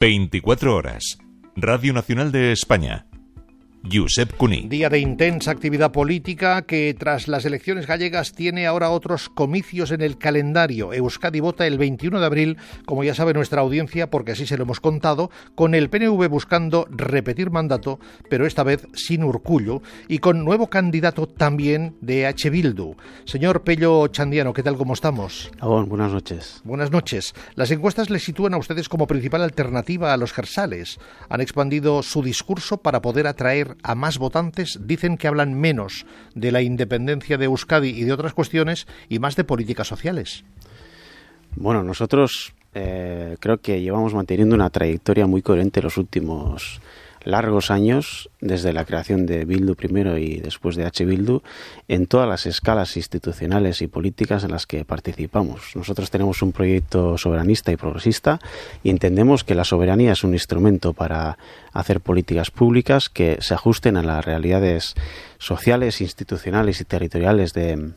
24 0.00 0.74
horas. 0.74 1.18
Radio 1.56 1.92
Nacional 1.92 2.32
de 2.32 2.52
España. 2.52 3.09
Josep 3.82 4.36
Cuní. 4.36 4.68
Día 4.68 4.88
de 4.88 4.98
intensa 4.98 5.50
actividad 5.50 5.90
política 5.90 6.62
que 6.62 6.94
tras 6.98 7.28
las 7.28 7.44
elecciones 7.44 7.86
gallegas 7.86 8.32
tiene 8.32 8.66
ahora 8.66 8.90
otros 8.90 9.28
comicios 9.28 9.90
en 9.90 10.02
el 10.02 10.18
calendario. 10.18 10.92
Euskadi 10.92 11.40
vota 11.40 11.66
el 11.66 11.78
21 11.78 12.20
de 12.20 12.26
abril, 12.26 12.56
como 12.84 13.04
ya 13.04 13.14
sabe 13.14 13.32
nuestra 13.32 13.62
audiencia, 13.62 14.10
porque 14.10 14.32
así 14.32 14.46
se 14.46 14.56
lo 14.56 14.64
hemos 14.64 14.80
contado, 14.80 15.30
con 15.54 15.74
el 15.74 15.88
PNV 15.88 16.28
buscando 16.28 16.86
repetir 16.90 17.50
mandato, 17.50 17.98
pero 18.28 18.46
esta 18.46 18.64
vez 18.64 18.86
sin 18.92 19.24
Urcullo, 19.24 19.82
y 20.08 20.18
con 20.18 20.44
nuevo 20.44 20.68
candidato 20.68 21.26
también 21.26 21.96
de 22.00 22.26
H. 22.26 22.50
Bildu. 22.50 22.96
Señor 23.24 23.62
Pello 23.62 24.08
Chandiano, 24.08 24.52
¿qué 24.52 24.62
tal 24.62 24.76
cómo 24.76 24.92
estamos? 24.92 25.50
buenas 25.60 26.12
noches. 26.12 26.60
Buenas 26.64 26.90
noches. 26.90 27.34
Las 27.54 27.70
encuestas 27.70 28.10
le 28.10 28.18
sitúan 28.18 28.54
a 28.54 28.58
ustedes 28.58 28.88
como 28.88 29.06
principal 29.06 29.42
alternativa 29.42 30.12
a 30.12 30.16
los 30.16 30.32
gersales. 30.32 30.98
Han 31.28 31.40
expandido 31.40 32.02
su 32.02 32.22
discurso 32.22 32.78
para 32.78 33.00
poder 33.00 33.26
atraer 33.26 33.69
a 33.82 33.94
más 33.94 34.18
votantes, 34.18 34.78
dicen 34.82 35.16
que 35.16 35.28
hablan 35.28 35.54
menos 35.54 36.06
de 36.34 36.52
la 36.52 36.62
independencia 36.62 37.38
de 37.38 37.46
Euskadi 37.46 37.88
y 37.88 38.04
de 38.04 38.12
otras 38.12 38.34
cuestiones 38.34 38.86
y 39.08 39.18
más 39.18 39.36
de 39.36 39.44
políticas 39.44 39.88
sociales. 39.88 40.44
Bueno, 41.56 41.82
nosotros 41.82 42.52
eh, 42.74 43.36
creo 43.40 43.58
que 43.58 43.80
llevamos 43.80 44.14
manteniendo 44.14 44.54
una 44.54 44.70
trayectoria 44.70 45.26
muy 45.26 45.42
coherente 45.42 45.82
los 45.82 45.96
últimos 45.96 46.80
largos 47.24 47.70
años, 47.70 48.30
desde 48.40 48.72
la 48.72 48.84
creación 48.84 49.26
de 49.26 49.44
Bildu 49.44 49.74
primero 49.74 50.18
y 50.18 50.36
después 50.36 50.76
de 50.76 50.84
H. 50.84 51.04
Bildu, 51.04 51.42
en 51.88 52.06
todas 52.06 52.28
las 52.28 52.46
escalas 52.46 52.96
institucionales 52.96 53.82
y 53.82 53.86
políticas 53.86 54.44
en 54.44 54.52
las 54.52 54.66
que 54.66 54.84
participamos. 54.84 55.72
Nosotros 55.74 56.10
tenemos 56.10 56.42
un 56.42 56.52
proyecto 56.52 57.18
soberanista 57.18 57.72
y 57.72 57.76
progresista 57.76 58.40
y 58.82 58.90
entendemos 58.90 59.44
que 59.44 59.54
la 59.54 59.64
soberanía 59.64 60.12
es 60.12 60.24
un 60.24 60.34
instrumento 60.34 60.92
para 60.92 61.38
hacer 61.72 62.00
políticas 62.00 62.50
públicas 62.50 63.08
que 63.08 63.38
se 63.40 63.54
ajusten 63.54 63.96
a 63.96 64.02
las 64.02 64.24
realidades 64.24 64.94
sociales, 65.38 66.00
institucionales 66.00 66.80
y 66.80 66.84
territoriales 66.84 67.52
de, 67.52 67.92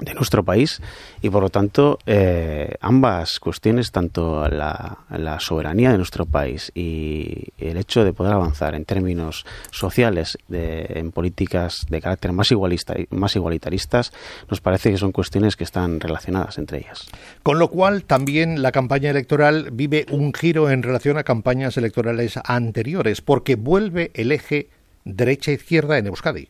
de 0.00 0.14
nuestro 0.14 0.44
país 0.44 0.80
y 1.22 1.30
por 1.30 1.42
lo 1.42 1.48
tanto 1.50 1.98
eh, 2.06 2.74
ambas 2.80 3.40
cuestiones 3.40 3.90
tanto 3.90 4.48
la, 4.48 4.98
soberanía 5.40 5.90
de 5.90 5.96
nuestro 5.96 6.24
país 6.24 6.70
y 6.74 7.48
el 7.58 7.76
hecho 7.76 8.04
de 8.04 8.12
poder 8.12 8.32
avanzar 8.32 8.74
en 8.74 8.84
términos 8.84 9.44
sociales 9.70 10.38
de, 10.46 10.86
en 10.94 11.10
políticas 11.10 11.86
de 11.88 12.00
carácter 12.00 12.32
más 12.32 12.50
igualista 12.52 12.94
más 13.10 13.34
igualitaristas 13.34 14.12
nos 14.48 14.60
parece 14.60 14.90
que 14.90 14.98
son 14.98 15.10
cuestiones 15.10 15.56
que 15.56 15.64
están 15.64 16.00
relacionadas 16.00 16.58
entre 16.58 16.78
ellas. 16.78 17.08
Con 17.42 17.58
lo 17.58 17.68
cual 17.68 18.04
también 18.04 18.62
la 18.62 18.72
campaña 18.72 19.10
electoral 19.10 19.70
vive 19.72 20.06
un 20.10 20.32
giro 20.32 20.70
en 20.70 20.82
relación 20.82 21.18
a 21.18 21.24
campañas 21.24 21.76
electorales 21.76 22.38
anteriores 22.44 23.20
porque 23.20 23.56
vuelve 23.56 24.12
el 24.14 24.30
eje 24.30 24.68
derecha 25.04 25.50
izquierda 25.50 25.98
en 25.98 26.06
Euskadi. 26.06 26.48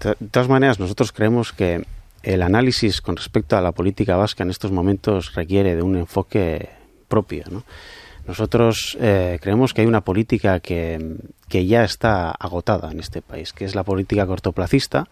De 0.00 0.14
todas 0.30 0.48
maneras 0.48 0.78
nosotros 0.78 1.12
creemos 1.12 1.52
que 1.52 1.84
el 2.24 2.42
análisis 2.42 3.00
con 3.00 3.16
respecto 3.16 3.56
a 3.56 3.60
la 3.60 3.72
política 3.72 4.16
vasca 4.16 4.42
en 4.42 4.50
estos 4.50 4.72
momentos 4.72 5.34
requiere 5.34 5.76
de 5.76 5.82
un 5.82 5.96
enfoque 5.96 6.70
propio. 7.08 7.44
Nosotros 8.26 8.96
eh, 9.00 9.38
creemos 9.40 9.74
que 9.74 9.82
hay 9.82 9.86
una 9.86 10.00
política 10.00 10.60
que, 10.60 11.16
que, 11.48 11.66
ya 11.66 11.84
está 11.84 12.30
agotada 12.30 12.90
en 12.90 13.00
este 13.00 13.20
país, 13.20 13.52
que 13.52 13.66
es 13.66 13.74
la 13.74 13.84
política 13.84 14.26
cortoplacista. 14.26 15.08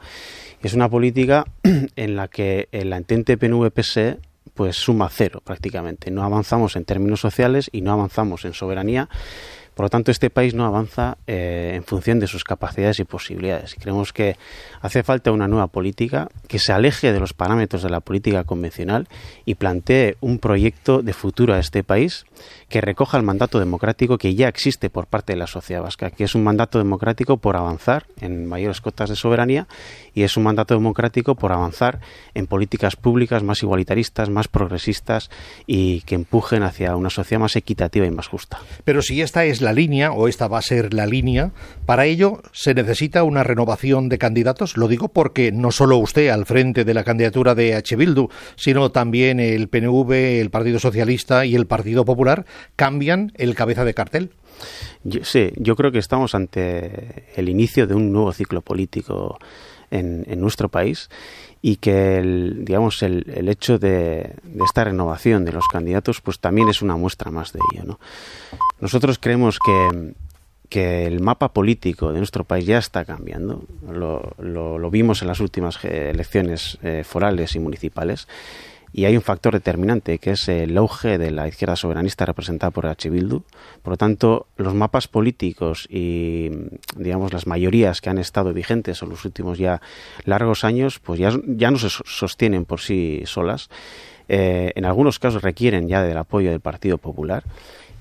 Es 0.62 0.72
una 0.72 0.88
política 0.88 1.44
en 1.96 2.16
la 2.16 2.28
que 2.28 2.68
el 2.72 2.92
entente 2.92 3.36
PNV-PSE 3.36 4.18
pues 4.54 4.76
suma 4.76 5.08
cero 5.10 5.42
prácticamente. 5.44 6.10
No 6.10 6.22
avanzamos 6.22 6.76
en 6.76 6.84
términos 6.84 7.20
sociales 7.20 7.68
y 7.72 7.82
no 7.82 7.92
avanzamos 7.92 8.44
en 8.44 8.54
soberanía 8.54 9.08
por 9.74 9.86
lo 9.86 9.90
tanto, 9.90 10.10
este 10.10 10.28
país 10.28 10.54
no 10.54 10.66
avanza 10.66 11.16
eh, 11.26 11.72
en 11.74 11.84
función 11.84 12.20
de 12.20 12.26
sus 12.26 12.44
capacidades 12.44 13.00
y 13.00 13.04
posibilidades. 13.04 13.74
Creemos 13.78 14.12
que 14.12 14.36
hace 14.80 15.02
falta 15.02 15.32
una 15.32 15.48
nueva 15.48 15.68
política 15.68 16.28
que 16.46 16.58
se 16.58 16.72
aleje 16.72 17.12
de 17.12 17.20
los 17.20 17.32
parámetros 17.32 17.82
de 17.82 17.90
la 17.90 18.00
política 18.00 18.44
convencional 18.44 19.08
y 19.46 19.54
plantee 19.54 20.16
un 20.20 20.38
proyecto 20.38 21.02
de 21.02 21.14
futuro 21.14 21.54
a 21.54 21.58
este 21.58 21.82
país 21.84 22.26
que 22.68 22.80
recoja 22.80 23.16
el 23.16 23.22
mandato 23.22 23.58
democrático 23.58 24.18
que 24.18 24.34
ya 24.34 24.48
existe 24.48 24.90
por 24.90 25.06
parte 25.06 25.32
de 25.32 25.38
la 25.38 25.46
sociedad 25.46 25.82
vasca, 25.82 26.10
que 26.10 26.24
es 26.24 26.34
un 26.34 26.44
mandato 26.44 26.78
democrático 26.78 27.38
por 27.38 27.56
avanzar 27.56 28.06
en 28.20 28.46
mayores 28.46 28.80
cotas 28.80 29.08
de 29.08 29.16
soberanía 29.16 29.66
y 30.14 30.22
es 30.22 30.36
un 30.36 30.42
mandato 30.42 30.74
democrático 30.74 31.34
por 31.34 31.52
avanzar 31.52 32.00
en 32.34 32.46
políticas 32.46 32.96
públicas 32.96 33.42
más 33.42 33.62
igualitaristas, 33.62 34.28
más 34.28 34.48
progresistas 34.48 35.30
y 35.66 36.02
que 36.02 36.14
empujen 36.14 36.62
hacia 36.62 36.96
una 36.96 37.10
sociedad 37.10 37.40
más 37.40 37.56
equitativa 37.56 38.06
y 38.06 38.10
más 38.10 38.28
justa. 38.28 38.60
Pero 38.84 39.00
si 39.00 39.22
esta 39.22 39.44
es 39.44 39.61
la 39.62 39.72
línea, 39.72 40.12
o 40.12 40.28
esta 40.28 40.48
va 40.48 40.58
a 40.58 40.62
ser 40.62 40.92
la 40.92 41.06
línea, 41.06 41.52
para 41.86 42.06
ello 42.06 42.42
se 42.52 42.74
necesita 42.74 43.22
una 43.22 43.42
renovación 43.44 44.08
de 44.08 44.18
candidatos. 44.18 44.76
Lo 44.76 44.88
digo 44.88 45.08
porque 45.08 45.52
no 45.52 45.70
solo 45.70 45.98
usted 45.98 46.28
al 46.28 46.46
frente 46.46 46.84
de 46.84 46.94
la 46.94 47.04
candidatura 47.04 47.54
de 47.54 47.74
H. 47.74 47.96
Bildu, 47.96 48.28
sino 48.56 48.90
también 48.90 49.40
el 49.40 49.68
PNV, 49.68 50.12
el 50.40 50.50
Partido 50.50 50.78
Socialista 50.78 51.46
y 51.46 51.54
el 51.54 51.66
Partido 51.66 52.04
Popular 52.04 52.44
cambian 52.76 53.32
el 53.36 53.54
cabeza 53.54 53.84
de 53.84 53.94
cartel. 53.94 54.30
sí, 55.22 55.52
yo 55.56 55.76
creo 55.76 55.92
que 55.92 55.98
estamos 55.98 56.34
ante 56.34 57.24
el 57.36 57.48
inicio 57.48 57.86
de 57.86 57.94
un 57.94 58.12
nuevo 58.12 58.32
ciclo 58.32 58.62
político 58.62 59.38
en, 59.92 60.40
nuestro 60.40 60.68
país 60.68 61.10
y 61.60 61.76
que 61.76 62.18
el, 62.18 62.64
digamos 62.64 63.02
el, 63.02 63.30
el 63.34 63.48
hecho 63.48 63.78
de, 63.78 64.34
esta 64.64 64.84
renovación 64.84 65.44
de 65.44 65.52
los 65.52 65.68
candidatos 65.68 66.20
pues 66.20 66.40
también 66.40 66.68
es 66.68 66.82
una 66.82 66.96
muestra 66.96 67.30
más 67.30 67.52
de 67.52 67.60
ello 67.72 67.84
¿no? 67.84 68.00
nosotros 68.80 69.18
creemos 69.20 69.58
que, 69.58 70.14
que 70.68 71.06
el 71.06 71.20
mapa 71.20 71.52
político 71.52 72.12
de 72.12 72.18
nuestro 72.18 72.44
país 72.44 72.66
ya 72.66 72.78
está 72.78 73.04
cambiando 73.04 73.62
lo, 73.88 74.34
lo, 74.38 74.90
vimos 74.90 75.22
en 75.22 75.28
las 75.28 75.40
últimas 75.40 75.84
elecciones 75.84 76.78
eh, 76.82 77.04
forales 77.04 77.54
y 77.54 77.60
municipales 77.60 78.26
y 78.92 79.06
hay 79.06 79.16
un 79.16 79.22
factor 79.22 79.54
determinante 79.54 80.18
que 80.18 80.32
es 80.32 80.48
el 80.48 80.76
auge 80.76 81.16
de 81.16 81.30
la 81.30 81.48
izquierda 81.48 81.76
soberanista 81.76 82.26
representada 82.26 82.70
por. 82.70 82.82
Bildu. 82.92 83.42
Por 83.82 83.92
lo 83.92 83.96
tanto, 83.96 84.46
los 84.56 84.74
mapas 84.74 85.08
políticos 85.08 85.86
y, 85.88 86.50
digamos, 86.96 87.32
las 87.32 87.46
mayorías 87.46 88.00
que 88.00 88.10
han 88.10 88.18
estado 88.18 88.52
vigentes 88.52 89.02
en 89.02 89.08
los 89.08 89.24
últimos 89.24 89.58
ya 89.58 89.80
largos 90.24 90.64
años, 90.64 90.98
pues 90.98 91.18
ya, 91.18 91.32
ya 91.46 91.70
no 91.70 91.78
se 91.78 91.88
sostienen 91.90 92.64
por 92.64 92.80
sí 92.80 93.22
solas. 93.24 93.70
Eh, 94.28 94.72
en 94.74 94.84
algunos 94.84 95.18
casos 95.18 95.42
requieren 95.42 95.88
ya 95.88 96.02
del 96.02 96.18
apoyo 96.18 96.50
del 96.50 96.60
Partido 96.60 96.98
Popular. 96.98 97.44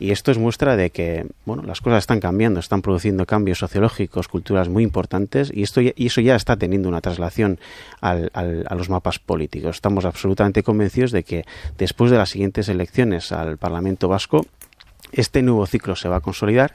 Y 0.02 0.10
esto 0.10 0.32
es 0.32 0.40
muestra 0.40 0.76
de 0.76 0.90
que 0.90 1.28
bueno, 1.46 1.62
las 1.62 1.80
cosas 1.80 2.00
están 2.00 2.20
cambiando, 2.20 2.60
están 2.60 2.82
produciendo 2.82 3.28
cambios 3.28 3.60
sociológicos, 3.60 4.28
culturales 4.28 4.68
muy 4.68 4.82
importantes 4.82 5.52
y, 5.54 5.62
esto 5.62 5.80
y 5.80 5.94
eso 5.96 6.22
ya 6.22 6.36
está 6.36 6.58
teniendo 6.58 6.90
una 6.90 7.02
traslación 7.02 7.60
al, 8.02 8.32
a 8.34 8.74
los 8.74 8.90
mapas 8.90 9.20
políticos. 9.20 9.76
Estamos 9.76 10.06
absolutamente 10.06 10.64
convencidos 10.64 11.12
de 11.12 11.22
que 11.22 11.46
después 11.78 12.10
de 12.10 12.18
las 12.18 12.32
siguientes 12.32 12.68
elecciones 12.68 13.32
al 13.32 13.60
Parlamento 13.60 14.08
Vasco, 14.08 14.48
este 15.12 15.44
nuevo 15.44 15.68
ciclo 15.68 15.96
se 15.96 16.10
va 16.10 16.16
a 16.16 16.22
consolidar 16.22 16.72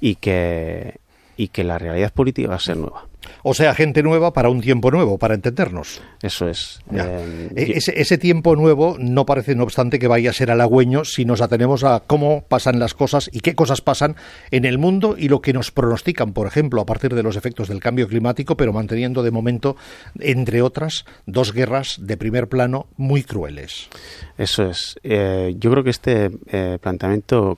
y 0.00 0.14
que, 0.14 0.98
y 1.36 1.48
que 1.48 1.64
la 1.64 1.78
realidad 1.78 2.12
política 2.12 2.50
va 2.50 2.54
a 2.54 2.60
ser 2.60 2.76
nueva. 2.76 3.07
O 3.50 3.54
sea, 3.54 3.74
gente 3.74 4.02
nueva 4.02 4.34
para 4.34 4.50
un 4.50 4.60
tiempo 4.60 4.90
nuevo, 4.90 5.16
para 5.16 5.34
entendernos. 5.34 6.02
Eso 6.20 6.50
es. 6.50 6.80
Eh, 6.92 7.48
e-, 7.56 7.78
ese, 7.78 8.18
tiempo 8.18 8.54
nuevo 8.56 8.96
no 8.98 9.24
parece, 9.24 9.54
no 9.54 9.62
obstante, 9.62 9.98
que 9.98 10.06
vaya 10.06 10.28
a 10.28 10.32
ser 10.34 10.50
halagüeño 10.50 11.06
si 11.06 11.24
nos 11.24 11.40
atenemos 11.40 11.82
a 11.82 12.00
cómo 12.06 12.42
pasan 12.42 12.78
las 12.78 12.92
cosas 12.92 13.30
y 13.32 13.40
qué 13.40 13.54
cosas 13.54 13.80
pasan 13.80 14.16
en 14.50 14.66
el 14.66 14.76
mundo 14.76 15.16
y 15.18 15.28
lo 15.28 15.40
que 15.40 15.54
nos 15.54 15.70
pronostican, 15.70 16.34
por 16.34 16.46
ejemplo, 16.46 16.82
a 16.82 16.84
partir 16.84 17.14
de 17.14 17.22
los 17.22 17.36
efectos 17.36 17.68
del 17.68 17.80
cambio 17.80 18.06
climático, 18.06 18.54
pero 18.54 18.74
manteniendo 18.74 19.22
de 19.22 19.30
momento, 19.30 19.76
entre 20.20 20.60
otras, 20.60 21.06
dos 21.24 21.54
guerras 21.54 21.96
de 22.02 22.18
primer 22.18 22.48
plano 22.48 22.86
muy 22.98 23.22
crueles. 23.22 23.88
Eso 24.36 24.64
es. 24.64 24.98
Eh, 25.02 25.54
yo 25.56 25.70
creo 25.70 25.84
que 25.84 25.90
este 25.90 26.32
eh, 26.48 26.76
planteamiento 26.82 27.56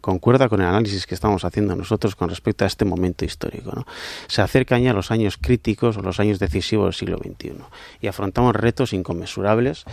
concuerda 0.00 0.48
con 0.48 0.60
el 0.60 0.66
análisis 0.66 1.06
que 1.06 1.14
estamos 1.14 1.44
haciendo 1.44 1.74
nosotros 1.74 2.14
con 2.14 2.28
respecto 2.28 2.64
a 2.64 2.68
este 2.68 2.84
momento 2.84 3.24
histórico. 3.24 3.84
Se 4.28 4.42
acerca 4.42 4.78
ya 4.78 4.92
los 4.92 5.10
años 5.10 5.36
críticos 5.36 5.96
o 5.96 6.02
los 6.02 6.20
años 6.20 6.38
decisivos 6.38 6.86
del 6.86 6.94
siglo 6.94 7.18
XXI 7.18 7.52
y 8.00 8.06
afrontamos 8.06 8.54
retos 8.54 8.92
inconmensurables 8.92 9.84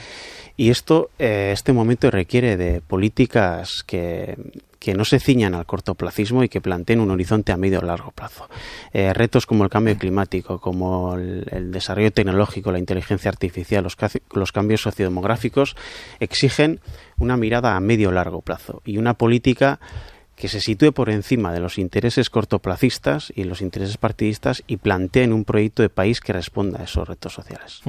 y 0.56 0.69
esto, 0.69 1.09
eh, 1.19 1.51
este 1.54 1.74
momento 1.74 2.09
requiere 2.12 2.57
de 2.57 2.81
políticas 2.81 3.83
que, 3.86 4.38
que 4.79 4.94
no 4.94 5.06
se 5.06 5.19
ciñan 5.19 5.56
al 5.56 5.65
cortoplacismo 5.65 6.44
y 6.44 6.50
que 6.50 6.62
planteen 6.62 7.00
un 7.00 7.12
horizonte 7.12 7.51
a 7.51 7.57
medio 7.57 7.79
o 7.79 7.83
largo 7.83 8.12
plazo. 8.12 8.50
Eh, 8.94 9.13
retos 9.13 9.45
como 9.45 9.63
el 9.63 9.69
cambio 9.69 9.97
climático, 9.97 10.59
como 10.59 11.15
el, 11.15 11.71
desarrollo 11.71 12.12
tecnológico, 12.12 12.71
la 12.71 12.79
inteligencia 12.79 13.29
artificial, 13.29 13.83
los, 13.83 14.51
cambios 14.51 14.81
sociodemográficos 14.81 15.75
exigen 16.19 16.79
una 17.18 17.38
mirada 17.38 17.75
a 17.75 17.79
medio 17.79 18.09
o 18.09 18.12
largo 18.12 18.41
plazo 18.41 18.81
y 18.85 18.97
una 18.97 19.15
política 19.15 19.79
que 20.35 20.47
se 20.47 20.62
sitúe 20.62 20.94
por 20.94 21.09
encima 21.09 21.51
de 21.51 21.59
los 21.59 21.79
intereses 21.79 22.29
cortoplacistas 22.29 23.33
y 23.35 23.44
los 23.44 23.62
intereses 23.62 23.97
partidistas 23.97 24.63
y 24.68 24.77
planteen 24.77 25.33
un 25.33 25.45
proyecto 25.45 25.81
de 25.81 25.89
país 25.89 26.21
que 26.21 26.31
responda 26.31 26.79
a 26.79 26.83
esos 26.83 27.07
retos 27.07 27.33
sociales. 27.33 27.81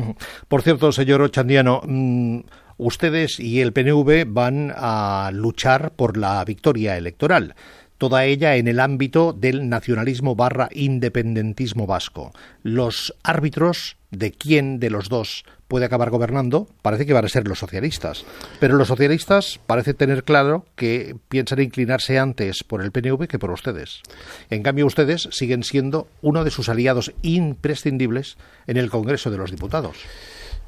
Por 0.49 0.63
cierto, 0.63 0.91
señor 0.91 1.21
Ochandiano, 1.21 1.83
mm, 1.85 2.41
Ustedes 2.79 3.39
y 3.41 3.61
el 3.61 3.73
PNV 3.73 4.25
van 4.27 4.73
a 4.75 5.31
luchar 5.35 5.93
por 5.93 6.17
la 6.17 6.45
victoria 6.45 6.97
electoral 6.97 7.55
toda 7.99 8.25
ella 8.25 8.57
en 8.57 8.69
el 8.69 8.81
ámbito 8.81 9.33
del 9.33 9.69
nacionalismo 9.69 10.37
barra 10.37 10.69
independentismo 10.73 11.87
vasco. 11.87 12.33
Los 12.63 13.15
árbitros 13.25 13.97
de 14.11 14.31
quién 14.31 14.79
de 14.79 14.89
los 14.89 15.09
dos 15.09 15.45
puede 15.67 15.85
acabar 15.85 16.09
gobernando 16.11 16.69
parece 16.81 17.05
que 17.05 17.13
van 17.13 17.25
a 17.25 17.29
ser 17.29 17.47
los 17.47 17.59
socialistas. 17.59 18.25
Pero 18.61 18.77
los 18.77 18.89
socialistas 18.89 19.61
parece 19.67 19.93
tener 19.95 20.25
claro 20.25 20.65
que 20.77 21.17
piensan 21.29 21.61
inclinarse 21.61 22.19
antes 22.19 22.63
por 22.65 22.83
el 22.83 22.93
PNV 22.93 23.27
que 23.27 23.39
por 23.39 23.51
ustedes. 23.51 24.01
En 24.49 24.63
cambio, 24.63 24.87
ustedes 24.87 25.29
siguen 25.33 25.65
siendo 25.65 26.09
uno 26.23 26.45
de 26.45 26.51
sus 26.51 26.69
aliados 26.69 27.13
imprescindibles 27.23 28.39
en 28.67 28.77
el 28.77 28.91
Congreso 28.91 29.31
de 29.31 29.39
los 29.39 29.51
Diputados. 29.51 29.97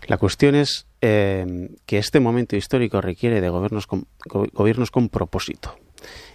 La 0.07 0.17
cuestión 0.19 0.55
es 0.55 0.87
eh, 1.01 1.71
que 1.87 1.99
este 1.99 2.21
momento 2.21 2.57
histórico 2.57 3.01
requiere 3.01 3.41
de 3.41 3.49
gobiernos 3.49 4.91
con 4.91 5.09
propósito 5.09 5.77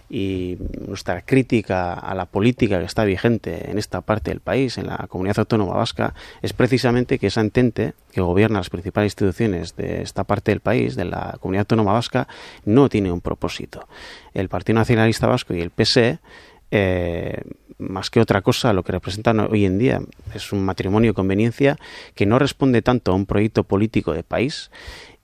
y 0.08 0.56
nuestra 0.86 1.22
crítica 1.22 1.94
a 1.94 2.14
la 2.14 2.26
política 2.26 2.78
que 2.78 2.84
está 2.84 3.04
vigente 3.04 3.70
en 3.70 3.78
esta 3.78 4.00
parte 4.00 4.30
del 4.30 4.40
país, 4.40 4.78
en 4.78 4.86
la 4.86 5.06
comunidad 5.08 5.40
autónoma 5.40 5.74
vasca, 5.74 6.14
es 6.42 6.52
precisamente 6.52 7.18
que 7.18 7.26
esa 7.26 7.40
entente 7.40 7.94
que 8.12 8.20
gobierna 8.20 8.58
las 8.58 8.70
principales 8.70 9.12
instituciones 9.12 9.74
de 9.76 10.02
esta 10.02 10.24
parte 10.24 10.52
del 10.52 10.60
país, 10.60 10.94
de 10.94 11.06
la 11.06 11.36
comunidad 11.40 11.62
autónoma 11.62 11.92
vasca, 11.92 12.28
no 12.64 12.88
tiene 12.88 13.10
un 13.10 13.20
propósito. 13.20 13.88
El 14.32 14.48
Partido 14.48 14.78
Nacionalista 14.78 15.26
Vasco 15.26 15.54
y 15.54 15.60
el 15.60 15.70
PSE 15.70 16.20
eh, 16.70 17.42
más 17.78 18.10
que 18.10 18.20
otra 18.20 18.42
cosa, 18.42 18.72
lo 18.72 18.82
que 18.82 18.92
representan 18.92 19.40
hoy 19.40 19.64
en 19.64 19.78
día 19.78 20.00
es 20.34 20.52
un 20.52 20.64
matrimonio 20.64 21.10
de 21.10 21.14
conveniencia 21.14 21.76
que 22.14 22.26
no 22.26 22.38
responde 22.38 22.82
tanto 22.82 23.12
a 23.12 23.14
un 23.14 23.26
proyecto 23.26 23.64
político 23.64 24.12
de 24.12 24.22
país 24.22 24.70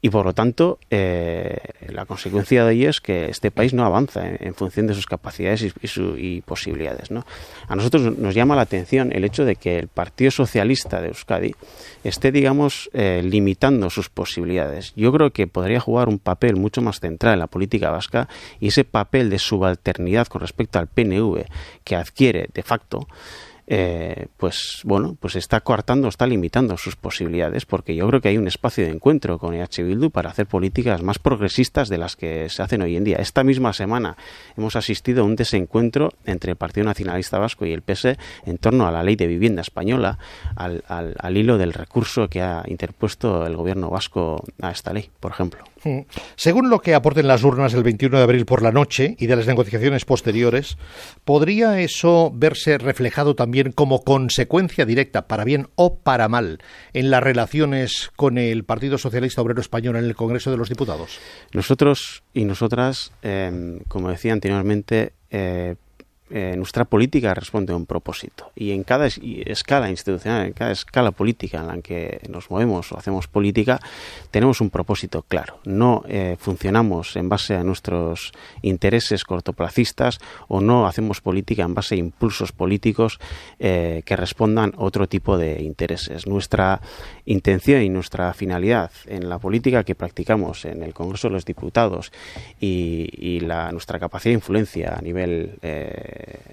y 0.05 0.11
por 0.11 0.27
lo 0.27 0.35
tanto, 0.35 0.81
eh, 0.91 1.59
la 1.87 2.07
consecuencia 2.07 2.65
de 2.65 2.75
ello 2.75 2.91
es 2.91 3.01
que 3.01 3.27
este 3.31 3.53
país 3.53 3.73
no 3.73 3.85
avanza 3.85 4.29
en, 4.29 4.53
función 4.53 4.89
de 4.89 4.95
sus 4.95 5.07
capacidades 5.07 5.63
y, 5.63 6.41
posibilidades. 6.41 7.13
¿no? 7.13 7.25
A 7.69 7.77
nosotros 7.77 8.19
nos 8.19 8.35
llama 8.35 8.57
la 8.57 8.63
atención 8.63 9.13
el 9.13 9.25
hecho 9.25 9.45
de 9.45 9.55
que 9.55 9.79
el 9.79 9.87
Partido 9.87 10.33
Socialista 10.33 11.01
de 11.01 11.09
Euskadi 11.09 11.55
esté, 12.03 12.33
digamos, 12.33 12.91
eh, 12.95 13.23
limitando 13.25 13.91
sus 13.91 14.09
posibilidades. 14.09 14.93
Yo 14.97 15.13
creo 15.13 15.31
que 15.31 15.47
podría 15.47 15.79
jugar 15.79 16.09
un 16.09 16.19
papel 16.19 16.57
mucho 16.57 16.83
más 16.83 16.99
central 16.99 17.35
en 17.35 17.39
la 17.39 17.47
política 17.47 17.91
vasca 17.91 18.29
y 18.59 18.69
ese 18.69 18.83
papel 18.83 19.31
de 19.31 19.39
subalternidad 19.39 20.27
con 20.27 20.41
respecto 20.41 20.81
al 20.81 20.89
PNV 20.89 21.45
que 21.85 21.95
adquiere 21.95 22.49
de 22.53 22.63
facto 22.65 23.07
eh, 23.67 24.27
pues 24.37 24.83
bueno, 24.85 25.17
pues 25.21 25.37
está 25.37 25.61
coartando, 25.61 26.09
está 26.09 26.27
limitando 26.27 26.77
sus 26.77 26.97
posibilidades, 26.97 27.65
porque 27.65 27.95
yo 27.95 28.07
creo 28.09 28.21
que 28.21 28.29
hay 28.29 28.39
un 28.39 28.49
espacio 28.49 28.85
de 28.85 28.91
encuentro 28.91 29.39
con 29.39 29.55
EH 29.55 29.85
Bildu 29.85 30.11
para 30.11 30.31
hacer 30.31 30.47
políticas 30.47 31.03
más 31.03 31.19
progresistas 31.19 31.89
de 31.89 31.99
las 31.99 32.17
que 32.17 32.49
se 32.49 32.63
hacen 32.63 32.83
hoy 32.83 32.97
en 32.97 33.05
día. 33.05 33.19
Esta 33.19 33.45
misma 33.45 33.73
semana 33.73 34.17
hemos 34.57 34.77
asistido 34.77 35.23
a 35.23 35.27
un 35.27 35.37
desencuentro 35.37 36.11
entre 36.25 36.53
el 36.53 36.57
Partido 36.57 36.87
Nacionalista 36.87 37.39
Vasco 37.39 37.65
y 37.65 37.73
el 37.73 37.83
PS 37.83 38.17
en 38.45 38.59
torno 38.59 38.87
a 38.87 38.91
la 38.91 39.03
ley 39.03 39.17
de 39.17 39.27
vivienda 39.27 39.63
española, 39.63 40.19
al, 40.57 40.85
al 40.89 41.37
hilo 41.37 41.59
del 41.59 41.73
recurso 41.73 42.29
que 42.29 42.43
ha 42.43 42.65
interpuesto 42.67 43.47
el 43.47 43.57
gobierno 43.57 43.91
vasco 43.91 44.45
a 44.61 44.71
esta 44.71 44.93
ley, 44.93 45.09
por 45.21 45.31
ejemplo. 45.31 45.72
Mm. 45.85 46.01
Según 46.37 46.71
lo 46.71 46.81
que 46.81 46.95
aporten 46.95 47.27
las 47.27 47.43
urnas 47.43 47.75
el 47.75 47.83
21 47.83 48.17
de 48.17 48.23
abril 48.23 48.47
por 48.47 48.63
la 48.63 48.73
noche 48.73 49.17
y 49.19 49.27
de 49.27 49.37
las 49.37 49.47
negociaciones 49.47 50.05
posteriores, 50.05 50.79
¿podría 51.25 51.81
eso 51.81 52.31
verse 52.35 52.79
reflejado 52.79 53.35
también 53.35 53.73
como 53.73 54.03
consecuencia 54.03 54.85
directa, 54.85 55.27
para 55.27 55.45
bien 55.45 55.69
o 55.75 55.97
para 55.97 56.29
mal, 56.29 56.59
en 56.93 57.11
las 57.11 57.23
relaciones 57.23 58.11
con 58.17 58.39
el 58.39 58.65
Partido 58.65 58.99
Socialista 58.99 59.43
Obrero 59.43 59.61
Español 59.61 59.97
en 59.97 60.05
el 60.05 60.15
Congreso 60.15 60.51
de 60.51 60.57
los 60.57 60.69
Diputados? 60.69 61.19
Nosotros 61.53 62.23
y 62.33 62.45
nosotras, 62.45 63.13
em, 63.23 63.81
como 63.89 64.11
decía 64.11 64.33
anteriormente, 64.33 65.13
eh, 65.31 65.77
eh, 66.35 66.55
nuestra 66.57 66.87
política 66.87 67.35
responde 67.35 67.75
a 67.75 67.77
un 67.77 67.85
propósito 67.85 68.53
y 68.57 68.71
en 68.71 68.85
cada 68.85 69.07
escala 69.07 69.91
institucional, 69.91 70.47
en 70.47 70.53
cada 70.55 70.71
escala 70.71 71.11
política 71.11 71.61
en 71.61 71.67
la 71.67 71.83
que 71.83 72.21
nos 72.31 72.51
movemos 72.51 72.91
o 72.91 72.97
hacemos 72.97 73.29
política, 73.29 73.81
tenemos 74.31 74.63
un 74.63 74.71
propósito 74.71 75.23
claro. 75.23 75.59
No 75.65 76.05
eh, 76.09 76.37
funcionamos 76.39 77.17
en 77.17 77.29
base 77.29 77.55
a 77.55 77.65
nuestros 77.65 78.33
intereses 78.63 79.25
cortoplacistas 79.25 80.21
o 80.49 80.63
no 80.63 80.87
hacemos 80.87 81.21
política 81.21 81.65
en 81.65 81.75
base 81.75 81.97
a 81.97 81.99
impulsos 81.99 82.53
políticos 82.53 83.19
eh, 83.59 84.03
que 84.07 84.17
respondan 84.17 84.73
a 84.77 84.83
otro 84.83 85.07
tipo 85.09 85.37
de 85.37 85.63
intereses. 85.63 86.27
Nuestra 86.27 86.81
intención 87.27 87.83
y 87.83 87.91
nuestra 87.91 88.33
finalidad 88.33 88.91
en 89.07 89.29
la 89.29 89.39
política 89.39 89.85
que 89.85 89.95
practicamos 89.95 90.65
en 90.65 90.83
el 90.83 90.95
Congreso 90.95 91.29
de 91.29 91.35
los 91.35 91.45
Diputados 91.45 92.11
y, 92.59 93.41
la, 93.41 93.71
nuestra 93.73 93.99
capacidad 93.99 94.31
de 94.31 94.35
influencia 94.35 94.95
a 94.97 95.03
nivel 95.03 95.59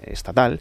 estatal, 0.06 0.60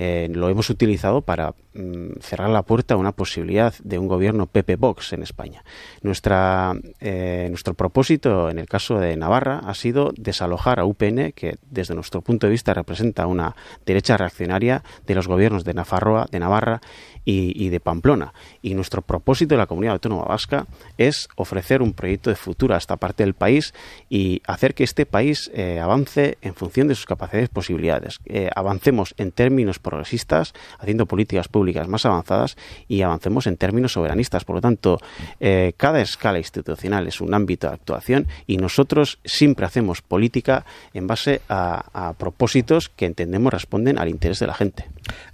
eh, 0.00 0.28
lo 0.32 0.48
hemos 0.48 0.70
utilizado 0.70 1.22
para 1.22 1.56
mm, 1.74 2.20
cerrar 2.20 2.50
la 2.50 2.62
puerta 2.62 2.94
a 2.94 2.96
una 2.96 3.10
posibilidad 3.10 3.74
de 3.82 3.98
un 3.98 4.06
gobierno 4.06 4.46
PP 4.46 4.76
Vox 4.76 5.12
en 5.12 5.24
España. 5.24 5.64
Nuestra, 6.02 6.72
eh, 7.00 7.48
nuestro 7.50 7.74
propósito 7.74 8.48
en 8.48 8.60
el 8.60 8.68
caso 8.68 9.00
de 9.00 9.16
Navarra 9.16 9.60
ha 9.66 9.74
sido 9.74 10.12
desalojar 10.16 10.78
a 10.78 10.84
UPN, 10.84 11.32
que 11.32 11.56
desde 11.68 11.96
nuestro 11.96 12.20
punto 12.20 12.46
de 12.46 12.52
vista 12.52 12.74
representa 12.74 13.26
una 13.26 13.56
derecha 13.84 14.16
reaccionaria 14.16 14.84
de 15.04 15.16
los 15.16 15.26
gobiernos 15.26 15.64
de 15.64 15.74
Nafarroa, 15.74 16.28
de 16.30 16.38
Navarra 16.38 16.80
y, 17.24 17.68
de 17.68 17.78
Pamplona. 17.78 18.32
Y 18.62 18.72
nuestro 18.72 19.02
propósito 19.02 19.54
de 19.54 19.58
la 19.58 19.66
comunidad 19.66 19.94
autónoma 19.94 20.24
vasca 20.24 20.66
es 20.96 21.28
ofrecer 21.36 21.82
un 21.82 21.92
proyecto 21.92 22.30
de 22.30 22.36
futuro 22.36 22.74
a 22.74 22.78
esta 22.78 22.96
parte 22.96 23.22
del 23.22 23.34
país 23.34 23.74
y 24.08 24.40
hacer 24.46 24.74
que 24.74 24.84
este 24.84 25.04
país 25.04 25.50
eh, 25.52 25.78
avance 25.78 26.38
en 26.40 26.54
función 26.54 26.88
de 26.88 26.94
sus 26.94 27.04
capacidades 27.04 27.50
y 27.50 27.52
posibilidades. 27.52 28.18
Avancemos 28.54 29.14
en 29.18 29.32
términos 29.32 29.78
progresistas, 29.88 30.54
haciendo 30.78 31.06
políticas 31.06 31.48
públicas 31.48 31.88
más 31.88 32.04
avanzadas 32.04 32.56
y 32.88 33.02
avancemos 33.02 33.46
en 33.46 33.56
términos 33.56 33.92
soberanistas. 33.92 34.44
Por 34.44 34.56
lo 34.56 34.60
tanto, 34.60 34.98
eh, 35.40 35.72
cada 35.76 36.00
escala 36.00 36.38
institucional 36.38 37.06
es 37.06 37.20
un 37.20 37.32
ámbito 37.34 37.68
de 37.68 37.74
actuación 37.74 38.26
y 38.46 38.58
nosotros 38.58 39.18
siempre 39.24 39.66
hacemos 39.66 40.02
política 40.02 40.64
en 40.92 41.06
base 41.06 41.40
a, 41.48 42.14
propósitos 42.18 42.88
que 42.88 43.06
entendemos 43.06 43.52
responden 43.52 43.98
al 43.98 44.08
interés 44.08 44.38
de 44.38 44.46
la 44.46 44.54
gente. 44.54 44.88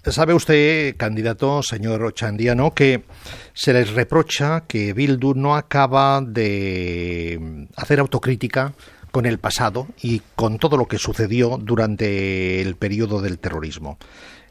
¿Sabe 0.05 0.35
usted, 0.35 0.97
candidato, 0.97 1.63
señor 1.63 2.03
Ochandiano, 2.03 2.75
que 2.75 3.03
se 3.53 3.73
les 3.73 3.91
reprocha 3.93 4.65
que 4.67 4.93
Bildu 4.93 5.35
no 5.35 5.57
acaba 5.57 6.21
de 6.21 7.67
hacer 7.77 8.01
autocrítica 8.01 8.73
con 9.11 9.27
el 9.27 9.39
pasado 9.39 9.87
y 10.03 10.23
con 10.35 10.59
todo 10.59 10.77
lo 10.77 10.87
que 10.87 10.99
sucedió 10.99 11.59
durante 11.61 12.61
el 12.61 12.77
periodo 12.77 13.21
del 13.21 13.39
terrorismo? 13.39 13.99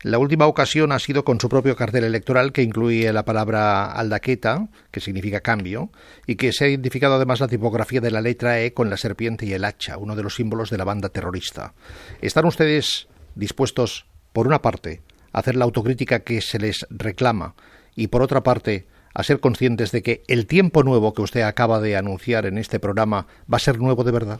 La 0.03 0.17
última 0.17 0.47
ocasión 0.47 0.91
ha 0.91 0.99
sido 0.99 1.23
con 1.23 1.39
su 1.39 1.47
propio 1.47 1.77
cartel 1.77 2.03
electoral 2.03 2.51
que 2.51 2.61
incluye 2.61 3.11
la 3.13 3.23
palabra 3.23 3.89
aldaqueta, 3.89 4.67
que 4.91 4.99
significa 4.99 5.39
cambio, 5.39 5.91
y 6.27 6.35
que 6.35 6.51
se 6.51 6.65
ha 6.65 6.67
identificado 6.67 7.15
además 7.15 7.39
la 7.39 7.47
tipografía 7.47 8.01
de 8.01 8.11
la 8.11 8.19
letra 8.19 8.59
E 8.59 8.73
con 8.73 8.89
la 8.89 8.97
serpiente 8.97 9.45
y 9.45 9.53
el 9.53 9.63
hacha, 9.63 9.97
uno 9.97 10.17
de 10.17 10.23
los 10.23 10.35
símbolos 10.35 10.69
de 10.69 10.77
la 10.77 10.83
banda 10.83 11.07
terrorista. 11.07 11.73
¿Están 12.21 12.43
ustedes 12.45 13.07
dispuestos, 13.35 14.05
por 14.33 14.45
una 14.45 14.61
parte, 14.61 15.01
hacer 15.31 15.55
la 15.55 15.63
autocrítica 15.63 16.19
que 16.19 16.41
se 16.41 16.59
les 16.59 16.85
reclama 16.89 17.55
y 17.95 18.07
por 18.07 18.23
otra 18.23 18.43
parte 18.43 18.85
a 19.13 19.23
ser 19.23 19.39
conscientes 19.39 19.91
de 19.91 20.01
que 20.01 20.23
el 20.27 20.47
tiempo 20.47 20.83
nuevo 20.83 21.13
que 21.13 21.21
usted 21.21 21.41
acaba 21.41 21.79
de 21.79 21.95
anunciar 21.95 22.45
en 22.45 22.57
este 22.57 22.79
programa 22.79 23.27
va 23.51 23.57
a 23.57 23.59
ser 23.59 23.79
nuevo 23.79 24.03
de 24.03 24.11
verdad? 24.11 24.39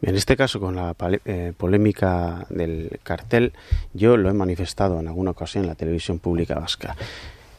En 0.00 0.14
este 0.14 0.36
caso, 0.36 0.60
con 0.60 0.76
la 0.76 0.94
eh, 1.24 1.52
polémica 1.56 2.46
del 2.50 3.00
cartel, 3.02 3.52
yo 3.92 4.16
lo 4.16 4.30
he 4.30 4.34
manifestado 4.34 5.00
en 5.00 5.08
alguna 5.08 5.32
ocasión 5.32 5.64
en 5.64 5.68
la 5.68 5.74
televisión 5.74 6.18
pública 6.18 6.54
vasca. 6.54 6.96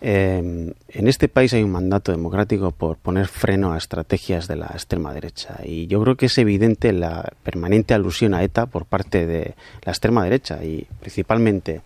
Em, 0.01 0.71
en 0.87 1.07
este 1.09 1.27
país 1.27 1.53
hay 1.53 1.61
un 1.61 1.71
mandato 1.71 2.13
democrático 2.13 2.71
por 2.71 2.95
poner 2.97 3.27
freno 3.27 3.73
a 3.73 3.77
estrategias 3.77 4.47
de 4.47 4.55
la 4.55 4.67
extrema 4.67 5.13
derecha 5.13 5.57
y 5.65 5.87
yo 5.87 6.01
creo 6.01 6.15
que 6.15 6.27
es 6.27 6.37
evidente 6.37 6.93
la 6.93 7.33
permanente 7.43 7.93
alusión 7.93 8.33
a 8.33 8.41
ETA 8.41 8.67
por 8.67 8.85
parte 8.85 9.27
de 9.27 9.55
la 9.83 9.91
extrema 9.91 10.23
derecha 10.23 10.63
y 10.63 10.87
principalmente 11.01 11.81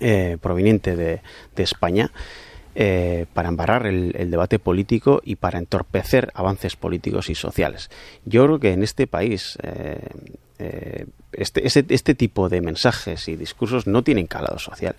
eh, 0.00 0.38
proveniente 0.42 0.96
de, 0.96 1.20
España 1.56 2.10
eh, 2.78 3.24
para 3.32 3.48
embarrar 3.48 3.86
el, 3.86 4.30
debate 4.30 4.58
político 4.58 5.22
y 5.24 5.36
para 5.36 5.58
entorpecer 5.58 6.30
avances 6.34 6.76
políticos 6.76 7.30
y 7.30 7.34
sociales. 7.34 7.88
Yo 8.26 8.44
creo 8.44 8.60
que 8.60 8.72
en 8.72 8.82
este 8.82 9.06
país 9.06 9.56
eh, 9.62 11.06
este, 11.32 11.66
este, 11.66 12.14
tipo 12.14 12.50
de 12.50 12.60
mensajes 12.60 13.28
y 13.28 13.36
discursos 13.36 13.86
no 13.86 14.02
tienen 14.02 14.26
calado 14.26 14.58
social. 14.58 14.94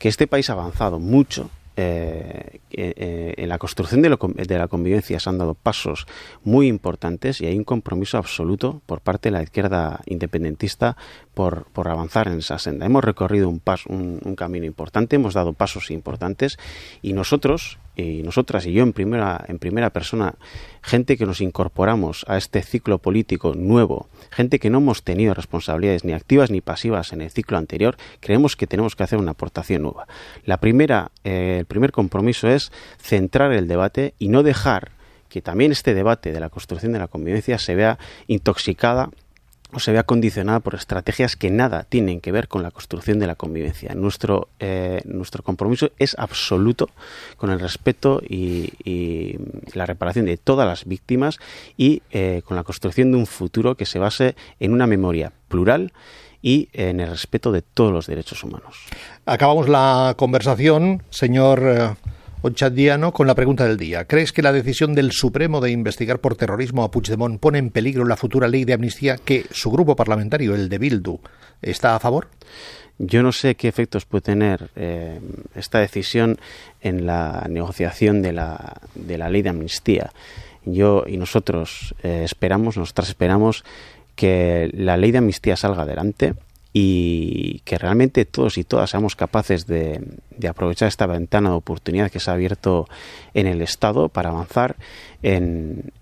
Que 0.00 0.08
este 0.08 0.26
país 0.26 0.50
ha 0.50 0.54
avanzado 0.54 0.98
mucho 0.98 1.48
eh, 1.76 2.60
eh, 2.70 3.34
en 3.36 3.48
la 3.48 3.58
construcción 3.58 4.02
de, 4.02 4.10
la 4.10 4.68
convivencia 4.68 5.18
se 5.18 5.28
han 5.30 5.38
dado 5.38 5.54
pasos 5.54 6.06
muy 6.44 6.68
importantes 6.68 7.40
y 7.40 7.46
hay 7.46 7.56
un 7.56 7.64
compromiso 7.64 8.18
absoluto 8.18 8.82
por 8.86 9.00
parte 9.00 9.30
de 9.30 9.38
la 9.38 9.42
izquierda 9.42 10.00
independentista 10.06 10.96
por, 11.34 11.66
avanzar 11.74 12.28
en 12.28 12.38
esa 12.38 12.58
senda. 12.58 12.86
Hemos 12.86 13.04
recorrido 13.04 13.48
un, 13.48 13.58
paso, 13.58 13.88
un, 13.88 14.36
camino 14.36 14.66
importante, 14.66 15.16
hemos 15.16 15.34
dado 15.34 15.54
pasos 15.54 15.90
importantes 15.90 16.58
y 17.00 17.14
nosotros 17.14 17.78
y 17.96 18.22
nosotras 18.22 18.66
y 18.66 18.72
yo 18.72 18.82
en 18.82 18.92
primera, 18.92 19.44
en 19.48 19.58
primera 19.58 19.90
persona, 19.90 20.34
gente 20.82 21.16
que 21.16 21.26
nos 21.26 21.40
incorporamos 21.40 22.24
a 22.28 22.36
este 22.36 22.62
ciclo 22.62 22.98
político 22.98 23.54
nuevo, 23.54 24.08
gente 24.30 24.58
que 24.58 24.70
no 24.70 24.78
hemos 24.78 25.02
tenido 25.02 25.34
responsabilidades 25.34 26.04
ni 26.04 26.12
activas 26.12 26.50
ni 26.50 26.60
pasivas 26.60 27.12
en 27.12 27.20
el 27.20 27.30
ciclo 27.30 27.58
anterior, 27.58 27.96
creemos 28.20 28.56
que 28.56 28.66
tenemos 28.66 28.96
que 28.96 29.02
hacer 29.02 29.18
una 29.18 29.32
aportación 29.32 29.82
nueva. 29.82 30.06
La 30.44 30.58
primera, 30.58 31.10
eh, 31.24 31.58
el 31.60 31.66
primer 31.66 31.92
compromiso 31.92 32.48
es 32.48 32.72
centrar 32.98 33.52
el 33.52 33.68
debate 33.68 34.14
y 34.18 34.28
no 34.28 34.42
dejar 34.42 34.92
que 35.28 35.42
también 35.42 35.72
este 35.72 35.94
debate 35.94 36.32
de 36.32 36.40
la 36.40 36.50
construcción 36.50 36.92
de 36.92 36.98
la 36.98 37.08
convivencia 37.08 37.58
se 37.58 37.74
vea 37.74 37.98
intoxicada 38.26 39.10
o 39.72 39.80
se 39.80 39.92
vea 39.92 40.02
condicionada 40.04 40.60
por 40.60 40.74
estrategias 40.74 41.36
que 41.36 41.50
nada 41.50 41.84
tienen 41.84 42.20
que 42.20 42.32
ver 42.32 42.48
con 42.48 42.62
la 42.62 42.70
construcción 42.70 43.18
de 43.18 43.26
la 43.26 43.34
convivencia. 43.34 43.94
Nuestro, 43.94 44.48
eh, 44.60 45.00
nuestro 45.04 45.42
compromiso 45.42 45.90
es 45.98 46.14
absoluto 46.18 46.90
con 47.36 47.50
el 47.50 47.60
respeto 47.60 48.20
y, 48.26 48.72
la 49.74 49.86
reparación 49.86 50.26
de 50.26 50.36
todas 50.36 50.66
las 50.66 50.84
víctimas 50.84 51.38
y 51.76 52.02
eh, 52.10 52.42
con 52.44 52.56
la 52.56 52.62
construcción 52.62 53.10
de 53.10 53.18
un 53.18 53.26
futuro 53.26 53.74
que 53.74 53.86
se 53.86 53.98
base 53.98 54.34
en 54.60 54.72
una 54.72 54.86
memoria 54.86 55.32
plural 55.48 55.92
y 56.42 56.68
en 56.72 57.00
el 57.00 57.08
respeto 57.08 57.52
de 57.52 57.62
todos 57.62 57.92
los 57.92 58.06
derechos 58.06 58.42
humanos. 58.44 58.76
Acabamos 59.24 59.68
la 59.68 60.14
conversación, 60.18 61.02
señor 61.10 61.62
eh, 61.64 61.94
Ochandiano 62.44 63.12
con 63.12 63.28
la 63.28 63.36
pregunta 63.36 63.66
del 63.66 63.76
día. 63.76 64.06
¿Crees 64.06 64.32
que 64.32 64.42
la 64.42 64.52
decisión 64.52 64.94
del 64.94 65.12
Supremo 65.12 65.60
de 65.60 65.70
investigar 65.70 66.18
por 66.18 66.34
terrorismo 66.34 66.82
a 66.82 66.90
Puigdemont 66.90 67.38
pone 67.38 67.58
en 67.58 67.70
peligro 67.70 68.04
la 68.04 68.16
futura 68.16 68.48
ley 68.48 68.64
de 68.64 68.72
amnistía 68.72 69.16
que 69.16 69.46
su 69.52 69.70
grupo 69.70 69.94
parlamentario, 69.94 70.56
el 70.56 70.68
de 70.68 70.78
Bildu, 70.78 71.20
está 71.62 71.94
a 71.94 72.00
favor? 72.00 72.26
Yo 72.98 73.22
no 73.22 73.30
sé 73.30 73.54
qué 73.54 73.68
efectos 73.68 74.06
puede 74.06 74.22
tener 74.22 74.70
eh, 74.74 75.20
esta 75.54 75.78
decisión 75.78 76.36
en 76.80 77.06
la 77.06 77.46
negociación 77.48 78.22
de 78.22 78.32
la, 78.32 78.80
de 78.96 79.18
la 79.18 79.30
ley 79.30 79.42
de 79.42 79.50
amnistía. 79.50 80.10
Yo 80.64 81.04
y 81.06 81.18
nosotros 81.18 81.94
eh, 82.02 82.22
esperamos, 82.24 82.76
nosotras 82.76 83.08
esperamos 83.08 83.64
que 84.16 84.68
la 84.74 84.96
ley 84.96 85.12
de 85.12 85.18
amnistía 85.18 85.56
salga 85.56 85.82
adelante 85.82 86.34
y 86.72 87.60
que 87.60 87.76
realmente 87.76 88.24
todos 88.24 88.56
y 88.56 88.64
todas 88.64 88.90
seamos 88.90 89.14
capaces 89.14 89.66
de, 89.66 90.00
aprovechar 90.48 90.88
esta 90.88 91.06
ventana 91.06 91.50
de 91.50 91.56
oportunidad 91.56 92.10
que 92.10 92.20
se 92.20 92.30
ha 92.30 92.34
abierto 92.34 92.88
en 93.34 93.46
el 93.46 93.60
Estado 93.60 94.08
para 94.08 94.30
avanzar 94.30 94.76
en, 95.22 95.92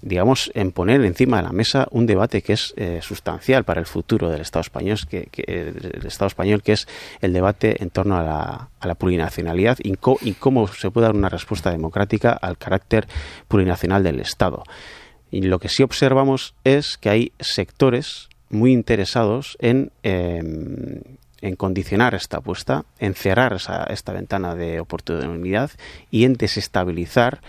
digamos, 0.00 0.50
en 0.54 0.72
poner 0.72 1.04
encima 1.04 1.36
de 1.36 1.42
la 1.42 1.52
mesa 1.52 1.86
un 1.90 2.06
debate 2.06 2.40
que 2.40 2.54
es 2.54 2.72
eh, 2.76 3.00
sustancial 3.02 3.64
para 3.64 3.80
el 3.80 3.86
futuro 3.86 4.30
del 4.30 4.40
Estado 4.40 4.62
español, 4.62 4.98
que, 5.08 5.28
el 5.46 6.06
Estado 6.06 6.28
español, 6.28 6.62
que 6.62 6.72
es 6.72 6.88
el 7.20 7.34
debate 7.34 7.82
en 7.82 7.90
torno 7.90 8.16
a 8.16 8.22
la, 8.22 8.68
a 8.80 8.86
la 8.86 8.94
plurinacionalidad 8.94 9.76
y, 9.82 9.92
y, 10.22 10.32
cómo 10.32 10.66
se 10.66 10.90
puede 10.90 11.08
dar 11.08 11.14
una 11.14 11.28
respuesta 11.28 11.70
democrática 11.70 12.32
al 12.32 12.56
carácter 12.56 13.06
plurinacional 13.48 14.02
del 14.02 14.20
Estado. 14.20 14.64
Y 15.30 15.42
lo 15.42 15.58
que 15.58 15.68
sí 15.68 15.82
observamos 15.82 16.54
es 16.64 16.98
que 16.98 17.08
hay 17.08 17.32
sectores 17.38 18.28
muy 18.52 18.72
interesados 18.72 19.56
en, 19.60 19.90
em, 20.04 21.00
en 21.40 21.56
condicionar 21.56 22.14
esta 22.14 22.36
apuesta, 22.36 22.84
en 23.00 23.14
cerrar 23.14 23.56
esta 23.90 24.12
ventana 24.12 24.54
de 24.54 24.78
oportunidad 24.78 25.70
y 26.10 26.24
en 26.24 26.34
desestabilizar 26.34 27.40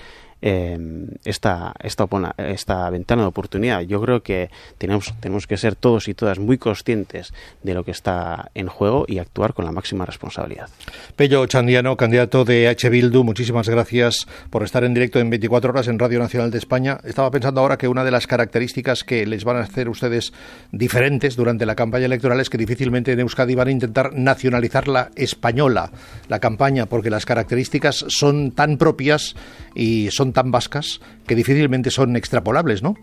Em, 0.46 1.08
esta, 1.24 1.72
esta, 1.80 2.06
esta 2.38 2.90
ventana 2.90 3.22
de 3.22 3.30
oportunidad. 3.30 3.80
Yo 3.80 4.02
creo 4.02 4.24
que 4.24 4.50
tenemos, 4.78 5.14
tenemos 5.22 5.48
que 5.48 5.56
ser 5.56 5.78
todos 5.78 6.10
y 6.10 6.14
todas 6.14 6.38
muy 6.38 6.58
conscientes 6.58 7.34
de 7.64 7.74
lo 7.74 7.86
que 7.86 7.92
está 7.92 8.52
en 8.54 8.68
juego 8.68 9.06
y 9.08 9.20
actuar 9.20 9.54
con 9.54 9.64
la 9.64 9.72
máxima 9.72 10.06
responsabilidad. 10.06 10.68
Pello 11.16 11.46
Chandiano, 11.46 11.96
candidato 11.96 12.44
de 12.44 12.68
H. 12.68 12.90
Bildu, 12.90 13.24
muchísimas 13.24 13.70
gracias 13.70 14.28
por 14.50 14.64
estar 14.64 14.84
en 14.84 14.94
directo 14.94 15.18
en 15.22 15.30
24 15.30 15.70
horas 15.70 15.88
en 15.88 15.98
Radio 15.98 16.20
Nacional 16.20 16.52
de 16.52 16.58
España. 16.58 16.98
Estaba 17.06 17.32
pensando 17.32 17.62
ahora 17.62 17.78
que 17.78 17.88
una 17.88 18.04
de 18.04 18.12
las 18.12 18.28
características 18.28 19.06
que 19.06 19.26
les 19.26 19.46
van 19.46 19.56
a 19.56 19.62
hacer 19.62 19.88
ustedes 19.88 20.34
diferentes 20.74 21.38
durante 21.38 21.66
la 21.66 21.76
campaña 21.76 22.08
electoral 22.08 22.42
es 22.42 22.50
que 22.50 22.58
difícilmente 22.58 23.14
en 23.14 23.22
Euskadi 23.22 23.56
van 23.56 23.70
a 23.70 23.72
intentar 23.72 24.14
nacionalizar 24.14 24.90
la 24.90 25.10
española, 25.16 25.90
la 26.28 26.42
campaña, 26.42 26.88
porque 26.88 27.10
las 27.10 27.26
características 27.26 28.04
son 28.10 28.52
tan 28.52 28.78
propias 28.78 29.38
y 29.74 30.10
son 30.12 30.33
tan 30.34 30.52
vascas 30.52 31.00
que 31.26 31.36
difícilmente 31.36 31.92
son 31.92 32.16
extrapolables, 32.16 32.84
¿no? 32.84 32.96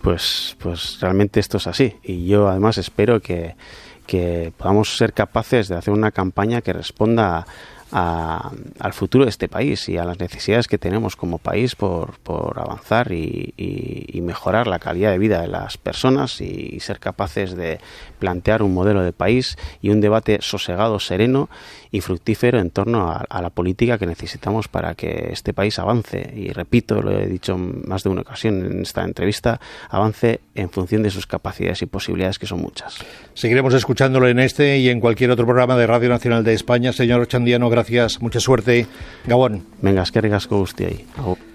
Pues, 0.00 0.56
pues 0.58 0.98
realmente 1.00 1.40
esto 1.40 1.58
es 1.58 1.66
así. 1.66 1.96
Y 2.02 2.26
yo 2.26 2.48
además 2.48 2.78
espero 2.78 3.20
que, 3.20 3.56
que 4.06 4.52
podamos 4.56 4.96
ser 4.96 5.12
capaces 5.12 5.68
de 5.68 5.76
hacer 5.76 5.92
una 5.92 6.10
campaña 6.10 6.62
que 6.62 6.72
responda 6.72 7.46
al 7.90 8.92
futuro 8.92 9.24
de 9.24 9.30
este 9.30 9.48
país 9.48 9.88
y 9.88 9.96
a 9.96 10.04
las 10.04 10.18
necesidades 10.18 10.68
que 10.68 10.78
tenemos 10.78 11.16
como 11.16 11.38
país 11.38 11.74
por, 11.74 12.18
por 12.20 12.58
avanzar 12.58 13.12
y, 13.12 13.54
y, 13.56 14.20
mejorar 14.20 14.66
la 14.66 14.78
calidad 14.78 15.10
de 15.12 15.18
vida 15.18 15.40
de 15.40 15.48
las 15.48 15.78
personas 15.78 16.40
y, 16.40 16.78
ser 16.80 17.00
capaces 17.00 17.56
de 17.56 17.80
plantear 18.18 18.62
un 18.62 18.74
modelo 18.74 19.02
de 19.02 19.12
país 19.12 19.56
y 19.80 19.90
un 19.90 20.00
debate 20.00 20.38
sosegado, 20.42 21.00
sereno 21.00 21.48
y 21.90 22.00
fructífero 22.00 22.58
en 22.58 22.70
torno 22.70 23.10
a, 23.10 23.40
la 23.40 23.50
política 23.50 23.98
que 23.98 24.06
necesitamos 24.06 24.68
para 24.68 24.94
que 24.94 25.30
este 25.32 25.54
país 25.54 25.78
avance. 25.78 26.32
Y 26.36 26.50
repito, 26.50 27.00
lo 27.00 27.18
he 27.18 27.26
dicho 27.26 27.56
más 27.56 28.02
de 28.02 28.10
una 28.10 28.22
ocasión 28.22 28.64
en 28.64 28.82
esta 28.82 29.04
entrevista, 29.04 29.60
avance 29.88 30.40
en 30.54 30.70
función 30.70 31.02
de 31.02 31.10
sus 31.10 31.26
capacidades 31.26 31.82
y 31.82 31.86
posibilidades, 31.86 32.38
que 32.38 32.46
son 32.46 32.60
muchas. 32.60 32.98
Seguiremos 33.34 33.72
escuchándolo 33.74 34.28
en 34.28 34.38
este 34.38 34.78
y 34.78 34.88
en 34.88 35.00
cualquier 35.00 35.30
otro 35.30 35.46
programa 35.46 35.76
de 35.76 35.86
Radio 35.86 36.08
Nacional 36.08 36.44
de 36.44 36.54
España. 36.54 36.92
Señor 36.92 37.26
Chandiano, 37.28 37.70
gracias, 37.78 38.20
mucha 38.20 38.40
suerte. 38.40 38.86
Gabón. 39.26 39.64
Venga, 39.80 40.02
es 40.02 40.12
que 40.12 40.18
con 40.48 40.60
usted 40.60 40.86
ahí. 40.86 41.47